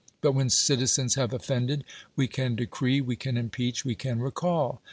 [0.21, 1.83] But when citizens have offended,
[2.15, 4.79] we can decree, we can impeach, we can recall.